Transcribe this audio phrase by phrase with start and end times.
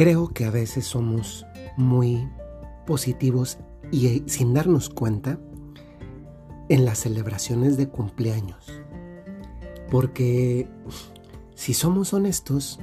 [0.00, 1.44] Creo que a veces somos
[1.76, 2.26] muy
[2.86, 3.58] positivos
[3.90, 5.38] y eh, sin darnos cuenta
[6.70, 8.80] en las celebraciones de cumpleaños.
[9.90, 10.70] Porque
[11.54, 12.80] si somos honestos,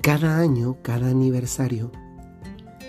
[0.00, 1.92] cada año, cada aniversario,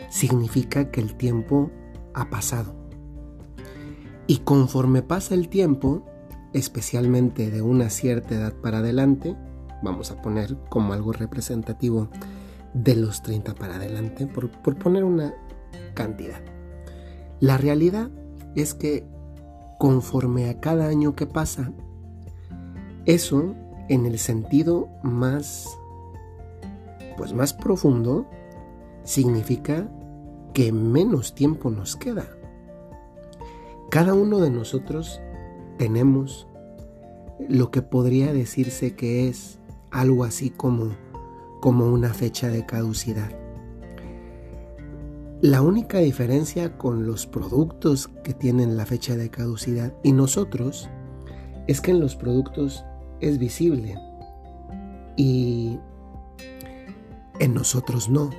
[0.10, 1.70] significa que el tiempo
[2.14, 2.74] ha pasado.
[4.28, 6.06] Y conforme pasa el tiempo,
[6.54, 9.36] especialmente de una cierta edad para adelante,
[9.84, 12.10] vamos a poner como algo representativo
[12.84, 15.34] de los 30 para adelante, por, poner una
[15.94, 16.42] cantidad.
[17.40, 18.10] La realidad
[18.56, 19.06] es que
[19.80, 21.72] conforme a cada año que pasa,
[23.06, 23.56] eso
[23.90, 25.68] en el sentido más
[27.16, 28.28] pues más profundo
[29.04, 29.90] significa
[30.54, 32.28] que menos tiempo nos queda.
[33.90, 35.20] Cada uno de nosotros
[35.78, 36.48] tenemos
[37.48, 40.92] lo que podría decirse que es algo así como
[41.68, 43.30] como una fecha de caducidad.
[45.42, 50.90] La única diferencia con los productos que tienen la fecha de caducidad y nosotros
[51.68, 52.86] es que en los productos
[53.20, 54.00] es visible
[55.18, 55.78] y
[57.40, 58.30] en nosotros no.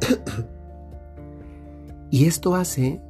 [2.10, 3.00] y esto hace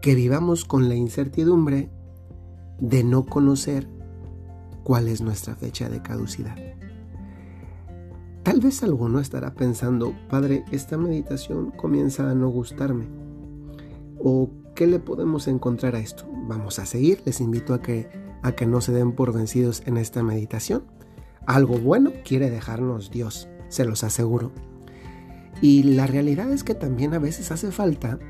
[0.00, 1.90] que vivamos con la incertidumbre
[2.80, 3.86] de no conocer
[4.84, 6.56] cuál es nuestra fecha de caducidad.
[8.54, 13.08] Tal vez alguno estará pensando, Padre, esta meditación comienza a no gustarme.
[14.22, 16.24] ¿O qué le podemos encontrar a esto?
[16.46, 18.08] Vamos a seguir, les invito a que,
[18.44, 20.84] a que no se den por vencidos en esta meditación.
[21.46, 24.52] Algo bueno quiere dejarnos Dios, se los aseguro.
[25.60, 28.20] Y la realidad es que también a veces hace falta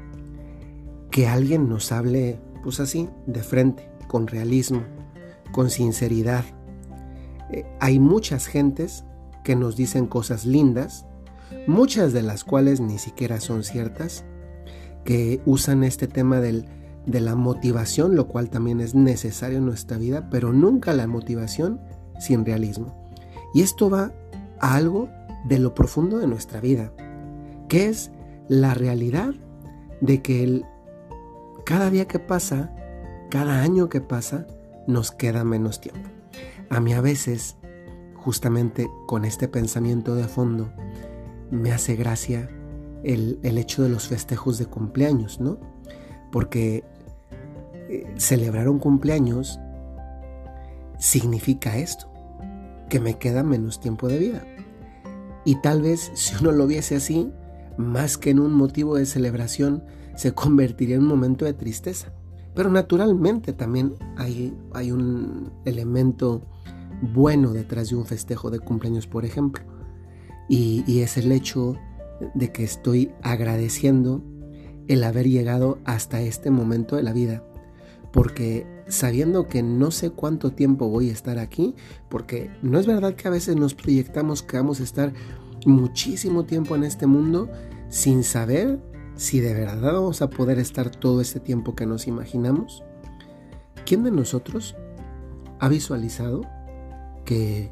[1.11, 4.85] que alguien nos hable, pues así, de frente, con realismo,
[5.53, 6.47] con sinceridad.
[7.51, 9.05] Eh, hay muchas gentes
[9.45, 11.07] que nos dicen cosas lindas,
[11.69, 14.25] muchas de las cuales ni siquiera son ciertas,
[15.05, 16.67] que usan este tema del,
[17.07, 21.81] de la motivación, lo cual también es necesario en nuestra vida, pero nunca la motivación
[22.19, 23.13] sin realismo.
[23.53, 24.13] Y esto va
[24.61, 25.09] a algo
[25.45, 26.93] de lo profundo de nuestra vida,
[27.69, 28.11] que es
[28.49, 29.35] la realidad
[30.01, 30.63] de que
[31.65, 32.75] cada día que pasa,
[33.31, 34.47] cada año que pasa,
[34.87, 36.09] nos queda menos tiempo.
[36.71, 37.57] A mí a veces
[38.25, 40.73] justamente con este pensamiento de fondo,
[41.51, 42.49] me hace gracia
[43.03, 45.59] el, hecho de los festejos de cumpleaños, ¿no?
[46.33, 46.85] Porque
[47.91, 49.61] eh, celebrar un cumpleaños
[50.99, 52.11] significa esto,
[52.89, 54.43] que me queda menos tiempo de vida.
[55.45, 57.31] Y tal vez si uno lo viese así,
[57.77, 59.85] más que en un motivo de celebración,
[60.17, 62.15] se convertiría en un momento de tristeza.
[62.55, 66.41] Pero naturalmente también hay, hay un elemento
[67.13, 69.65] bueno detrás de un festejo de cumpleaños, por ejemplo.
[70.49, 71.77] Y, es el hecho
[72.35, 74.23] de que estoy agradeciendo
[74.89, 77.43] el haber llegado hasta este momento de la vida.
[78.13, 81.75] Porque sabiendo que no sé cuánto tiempo voy a estar aquí,
[82.09, 85.13] porque no es verdad que a veces nos proyectamos que vamos a estar
[85.67, 87.51] muchísimo tiempo en este mundo
[87.89, 88.81] sin saber
[89.17, 92.83] si de verdad vamos a poder estar todo este tiempo que nos imaginamos.
[93.87, 94.77] ¿Quién de nosotros
[95.61, 96.43] ha visualizado
[97.25, 97.71] que,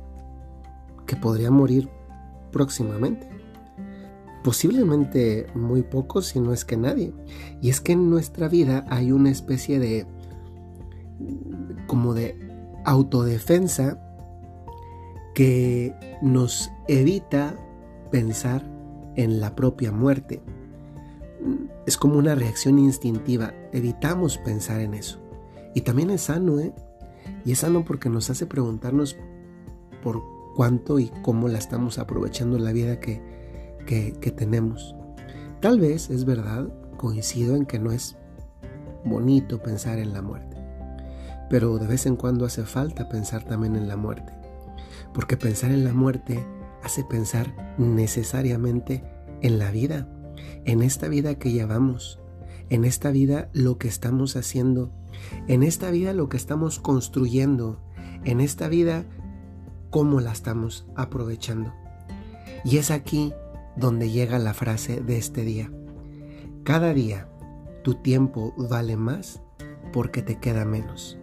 [1.06, 1.88] que podría morir
[2.50, 3.28] próximamente.
[4.44, 7.12] Posiblemente muy pocos, si no es que nadie.
[7.60, 10.06] Y es que en nuestra vida hay una especie de
[11.86, 12.36] como de
[12.84, 13.98] autodefensa
[15.34, 17.56] que nos evita
[18.10, 18.64] pensar
[19.16, 20.42] en la propia muerte.
[21.86, 25.18] Es como una reacción instintiva, evitamos pensar en eso.
[25.74, 26.72] Y también es sano, ¿eh?
[27.44, 29.16] Y es sano porque nos hace preguntarnos
[30.02, 30.22] por
[30.54, 33.22] cuánto y cómo la estamos aprovechando la vida que,
[33.86, 34.94] que, tenemos.
[35.60, 38.16] Tal vez es verdad, coincido en que no es
[39.04, 40.56] bonito pensar en la muerte,
[41.50, 44.32] pero de vez en cuando hace falta pensar también en la muerte,
[45.12, 46.44] porque pensar en la muerte
[46.82, 49.04] hace pensar necesariamente
[49.40, 50.08] en la vida,
[50.64, 52.20] en esta vida que llevamos,
[52.70, 54.92] en esta vida lo que estamos haciendo,
[55.48, 57.80] en esta vida lo que estamos construyendo,
[58.24, 59.04] en esta vida
[59.92, 61.72] cómo la estamos aprovechando.
[62.64, 63.32] Y es aquí
[63.76, 65.70] donde llega la frase de este día.
[66.64, 67.28] Cada día
[67.84, 69.42] tu tiempo vale más
[69.92, 71.18] porque te queda menos.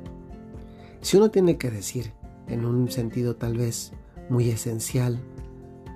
[1.01, 2.13] Si uno tiene que decir,
[2.47, 3.91] en un sentido tal vez
[4.29, 5.19] muy esencial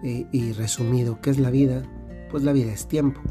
[0.03, 1.83] eh, y resumido, ¿qué es la vida?
[2.31, 3.21] Pues la vida es tiempo.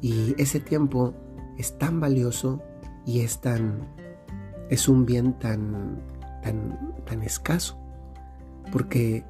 [0.00, 1.12] Y ese tiempo
[1.58, 2.62] es tan valioso
[3.04, 3.86] y es tan
[4.70, 6.00] es un bien tan
[6.42, 7.79] tan tan escaso
[8.72, 9.24] porque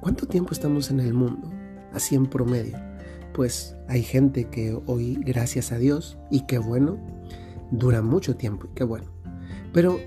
[0.00, 1.50] ¿cuánto tiempo estamos en el mundo?
[1.92, 2.78] así en promedio.
[3.32, 6.98] Pues hay gente que hoy, gracias a Dios, y qué bueno,
[7.70, 9.06] dura mucho tiempo, y qué bueno.
[9.72, 9.98] Pero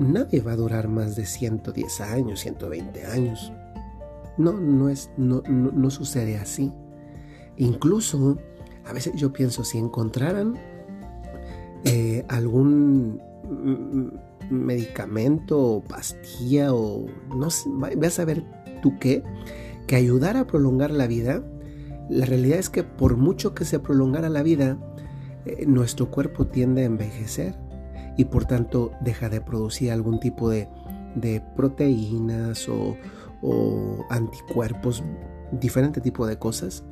[0.00, 3.52] nadie va a durar más de 110 años, 120 años.
[4.36, 6.72] No, no, es, no, no, sucede así.
[7.56, 8.38] Incluso,
[8.84, 10.58] a veces yo pienso, si encontraran
[11.84, 13.20] eh, algún
[14.50, 17.06] medicamento o pastilla o
[17.36, 18.44] no sé, vas a ver
[18.82, 19.22] tú qué,
[19.86, 21.42] que ayudara a prolongar la vida,
[22.08, 24.78] la realidad es que por mucho que se prolongara la vida,
[25.46, 27.54] eh, nuestro cuerpo tiende a envejecer
[28.16, 30.68] y por tanto deja de producir algún tipo de,
[31.56, 32.96] proteínas o,
[34.10, 35.02] anticuerpos,
[35.52, 36.84] diferente tipo de cosas,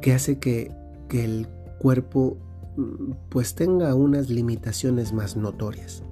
[0.00, 0.72] que hace que,
[1.08, 2.38] que el cuerpo
[2.76, 6.02] mm, pues tenga unas limitaciones más notorias.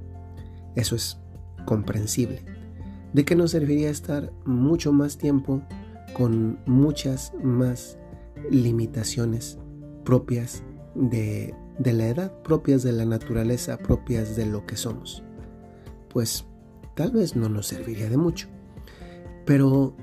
[0.74, 1.18] Eso es
[1.64, 2.44] comprensible.
[3.12, 5.62] ¿De qué nos serviría estar mucho más tiempo
[6.14, 7.98] con muchas más
[8.50, 9.58] limitaciones
[10.04, 10.62] propias
[10.94, 15.24] de, la edad, propias de la naturaleza, propias de lo que somos?
[16.08, 16.44] Pues
[16.94, 18.48] tal vez no nos serviría de mucho.
[19.44, 19.96] Pero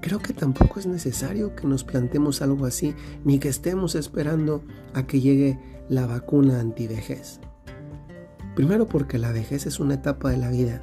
[0.00, 2.94] creo que tampoco es necesario que nos plantemos algo así,
[3.24, 4.62] ni que estemos esperando
[4.94, 5.58] a que llegue
[5.90, 7.40] la vacuna antivejez.
[8.58, 10.82] Primero porque la vejez es una etapa de la vida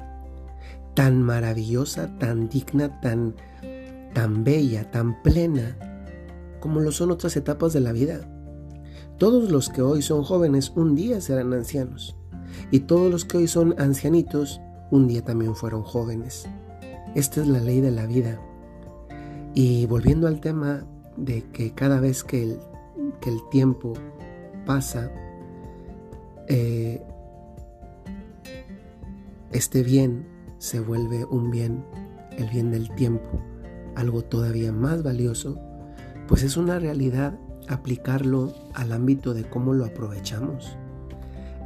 [0.94, 3.34] tan maravillosa, tan digna, tan,
[4.14, 5.76] tan bella, tan plena,
[6.58, 8.26] como lo son otras etapas de la vida.
[9.18, 12.16] Todos los que hoy son jóvenes un día serán ancianos.
[12.70, 14.58] Y todos los que hoy son ancianitos
[14.90, 16.48] un día también fueron jóvenes.
[17.14, 18.40] Esta es la ley de la vida.
[19.54, 20.86] Y volviendo al tema
[21.18, 22.58] de que cada vez que el,
[23.20, 23.92] que el tiempo
[24.64, 25.10] pasa,
[26.48, 27.02] eh,
[29.56, 30.26] este bien
[30.58, 31.82] se vuelve un bien,
[32.36, 33.40] el bien del tiempo,
[33.94, 35.58] algo todavía más valioso,
[36.28, 37.38] pues es una realidad
[37.68, 40.76] aplicarlo al ámbito de cómo lo aprovechamos.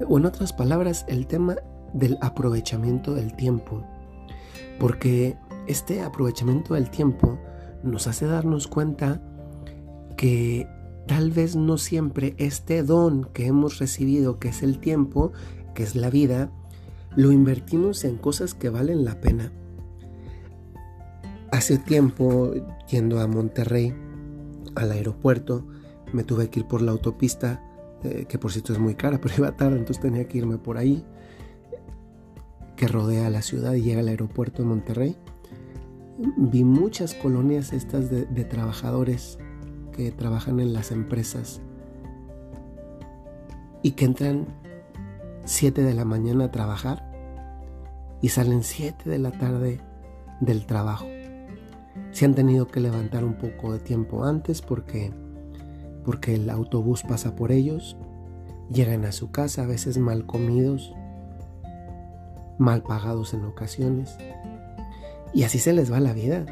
[0.08, 1.56] O en otras palabras, el tema
[1.92, 3.84] del aprovechamiento del tiempo.
[4.78, 7.38] Porque este aprovechamiento del tiempo
[7.82, 9.20] nos hace darnos cuenta
[10.16, 10.68] que
[11.08, 15.32] tal vez no siempre este don que hemos recibido, que es el tiempo,
[15.74, 16.52] que es la vida,
[17.16, 19.52] lo invertimos en cosas que valen la pena.
[21.50, 22.52] Hace tiempo,
[22.88, 23.92] yendo a Monterrey,
[24.76, 25.66] al aeropuerto,
[26.12, 27.62] me tuve que ir por la autopista,
[28.04, 30.78] eh, que por cierto es muy cara, pero iba tarde, entonces tenía que irme por
[30.78, 31.04] ahí,
[32.76, 35.16] que rodea la ciudad y llega al aeropuerto de Monterrey.
[36.36, 39.38] Vi muchas colonias estas de, de trabajadores
[39.92, 41.60] que trabajan en las empresas
[43.82, 44.46] y que entran
[45.50, 47.10] 7 de la mañana a trabajar
[48.22, 49.80] y salen 7 de la tarde
[50.40, 51.06] del trabajo.
[52.12, 55.12] Se han tenido que levantar un poco de tiempo antes porque
[56.04, 57.96] porque el autobús pasa por ellos,
[58.72, 60.94] llegan a su casa a veces mal comidos,
[62.56, 64.16] mal pagados en ocasiones,
[65.34, 66.46] y así se les va la vida.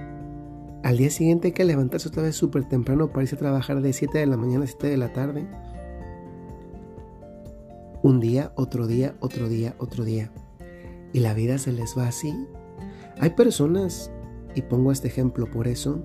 [0.83, 3.93] Al día siguiente hay que levantarse otra vez súper temprano para irse a trabajar de
[3.93, 5.47] 7 de la mañana a 7 de la tarde.
[8.03, 10.31] Un día, otro día, otro día, otro día.
[11.13, 12.33] Y la vida se les va así.
[13.19, 14.13] Hay personas,
[14.55, 16.01] y pongo este ejemplo por eso,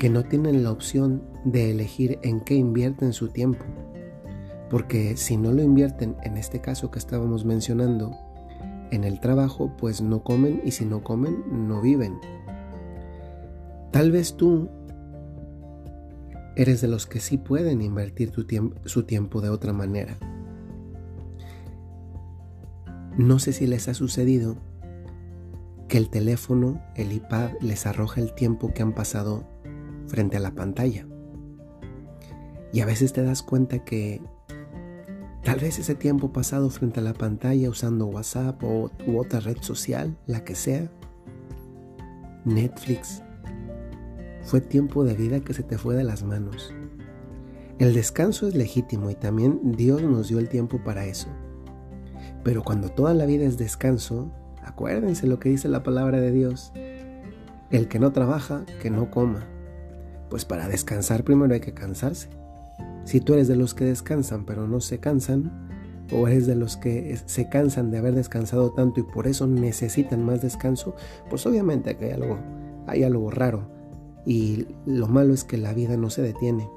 [0.00, 3.64] que no tienen la opción de elegir en qué invierten su tiempo.
[4.68, 8.16] Porque si no lo invierten, en este caso que estábamos mencionando,
[8.90, 12.18] en el trabajo, pues no comen y si no comen, no viven.
[13.92, 14.68] Tal vez tú
[16.56, 18.32] eres de los que sí pueden invertir
[18.84, 20.18] su tiempo de otra manera.
[23.22, 24.56] No sé si les ha sucedido
[25.86, 29.44] que el teléfono, el iPad, les arroja el tiempo que han pasado
[30.08, 31.06] frente a la pantalla.
[32.72, 34.20] Y a veces te das cuenta que
[35.44, 39.58] tal vez ese tiempo pasado frente a la pantalla usando WhatsApp o u otra red
[39.60, 40.90] social, la que sea,
[42.44, 43.22] Netflix,
[44.42, 46.74] fue tiempo de vida que se te fue de las manos.
[47.78, 51.28] El descanso es legítimo y también Dios nos dio el tiempo para eso.
[52.42, 54.30] Pero cuando toda la vida es descanso,
[54.62, 56.72] acuérdense lo que dice la palabra de Dios.
[57.70, 59.46] El que no trabaja, que no coma.
[60.28, 62.28] Pues para descansar primero hay que cansarse.
[63.04, 65.68] Si tú eres de los que descansan pero no se cansan,
[66.12, 70.24] o eres de los que se cansan de haber descansado tanto y por eso necesitan
[70.24, 70.94] más descanso,
[71.30, 72.38] pues obviamente hay algo,
[72.86, 73.70] hay algo raro.
[74.26, 76.68] Y lo malo es que la vida no se detiene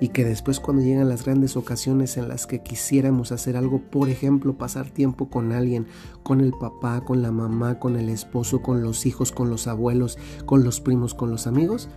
[0.00, 4.08] y que después cuando llegan las grandes ocasiones en las que quisiéramos hacer algo, por
[4.08, 5.86] ejemplo, pasar tiempo con alguien,
[6.22, 10.18] con el papá, con la mamá, con el esposo, con los hijos, con los abuelos,
[10.44, 11.88] con los primos, con los amigos,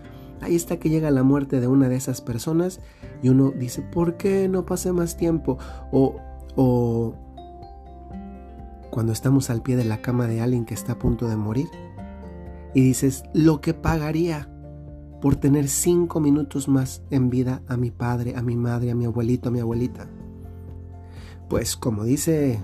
[0.41, 2.79] Ahí está que llega la muerte de una de esas personas
[3.22, 5.58] y uno dice, ¿por qué no pasé más tiempo?
[5.91, 6.15] O,
[6.56, 7.13] o
[8.89, 11.68] cuando estamos al pie de la cama de alguien que está a punto de morir
[12.74, 14.50] y dices, lo que pagaría
[15.22, 19.06] por tener cinco minutos más en vida a mi padre, a mi madre, a mi
[19.06, 20.08] abuelito, a mi abuelita.
[21.50, 22.60] Pues como dice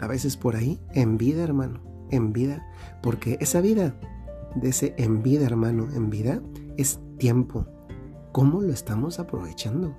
[0.00, 1.80] a veces por ahí, en vida, hermano,
[2.10, 2.66] en vida,
[3.02, 3.94] porque esa vida,
[4.54, 6.40] de ese en vida, hermano, en vida,
[6.76, 7.66] es tiempo.
[8.32, 9.96] ¿Cómo lo estamos aprovechando?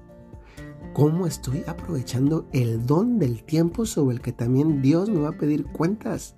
[0.93, 5.37] ¿Cómo estoy aprovechando el don del tiempo sobre el que también Dios me va a
[5.37, 6.35] pedir cuentas?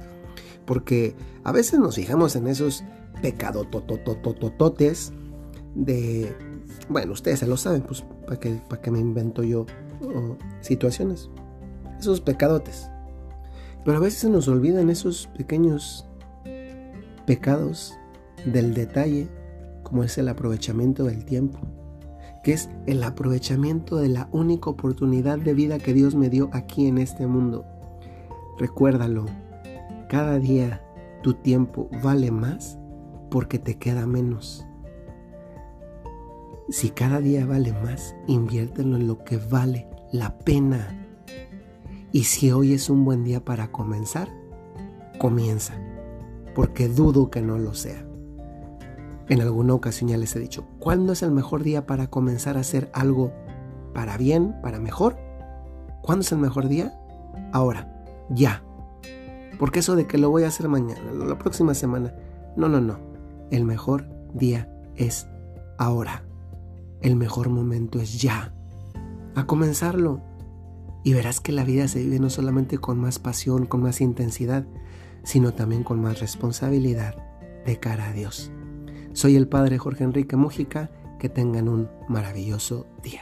[0.66, 2.84] Porque a veces nos fijamos en esos
[3.22, 5.14] pecadotototototes
[5.76, 6.36] de,
[6.90, 9.66] bueno, ustedes se lo saben, pues para qué, para me invento yo
[10.62, 11.30] situaciones.
[12.00, 12.90] Esos pecadotes.
[13.84, 16.06] Pero a veces se nos olvidan esos pequeños
[17.26, 17.94] pecados
[18.46, 19.30] del detalle,
[19.84, 21.60] como es el aprovechamiento del tiempo,
[22.44, 26.88] que es el aprovechamiento de la única oportunidad de vida que Dios me dio aquí
[26.88, 27.66] en este mundo.
[28.58, 29.26] Recuérdalo,
[30.10, 30.82] cada día
[31.22, 32.78] tu tiempo vale más
[33.30, 34.66] porque te queda menos.
[36.72, 40.88] Si cada día vale más, inviértelo en lo que vale la pena.
[42.12, 44.30] Y si hoy es un buen día para comenzar,
[45.18, 45.74] comienza,
[46.54, 48.06] porque dudo que no lo sea.
[49.30, 52.62] En alguna ocasión ya les he dicho, ¿cuándo es el mejor día para comenzar a
[52.62, 53.34] hacer algo
[53.96, 55.18] para bien, para mejor?
[56.04, 56.94] ¿Cuándo es el mejor día?
[57.52, 58.64] Ahora, ya.
[59.58, 62.14] Porque eso de que lo voy a hacer mañana, la próxima semana,
[62.56, 63.00] no, no, no.
[63.50, 65.28] El mejor día es
[65.80, 66.29] ahora.
[67.02, 68.54] El mejor momento es ya.
[69.36, 70.22] A comenzarlo.
[71.04, 74.66] Y verás que la vida se vive no solamente con más pasión, con más intensidad,
[75.24, 77.16] sino también con más responsabilidad
[77.66, 78.52] de cara a Dios.
[79.14, 80.92] Soy el Padre Jorge Enrique Mújica.
[81.20, 83.20] Que tengan un maravilloso día.